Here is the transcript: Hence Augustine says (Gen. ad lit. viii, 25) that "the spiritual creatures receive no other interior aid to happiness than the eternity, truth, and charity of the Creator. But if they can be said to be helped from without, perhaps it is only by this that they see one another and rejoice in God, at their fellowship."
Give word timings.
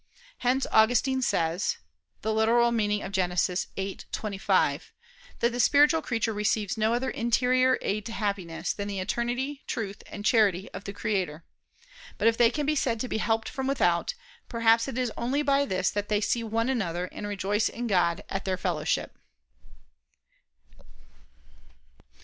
Hence 0.39 0.65
Augustine 0.71 1.21
says 1.21 1.77
(Gen. 2.23 2.31
ad 2.31 2.49
lit. 2.49 3.07
viii, 3.75 3.97
25) 4.11 4.93
that 5.41 5.51
"the 5.51 5.59
spiritual 5.59 6.01
creatures 6.01 6.33
receive 6.33 6.75
no 6.75 6.95
other 6.95 7.11
interior 7.11 7.77
aid 7.83 8.07
to 8.07 8.11
happiness 8.11 8.73
than 8.73 8.87
the 8.87 8.97
eternity, 8.99 9.61
truth, 9.67 10.01
and 10.07 10.25
charity 10.25 10.71
of 10.73 10.85
the 10.85 10.91
Creator. 10.93 11.43
But 12.17 12.27
if 12.27 12.35
they 12.35 12.49
can 12.49 12.65
be 12.65 12.73
said 12.73 12.99
to 13.01 13.07
be 13.07 13.19
helped 13.19 13.47
from 13.47 13.67
without, 13.67 14.15
perhaps 14.49 14.87
it 14.87 14.97
is 14.97 15.11
only 15.15 15.43
by 15.43 15.65
this 15.65 15.91
that 15.91 16.09
they 16.09 16.19
see 16.19 16.41
one 16.43 16.67
another 16.67 17.05
and 17.11 17.27
rejoice 17.27 17.69
in 17.69 17.85
God, 17.85 18.23
at 18.27 18.43
their 18.43 18.57
fellowship." 18.57 19.19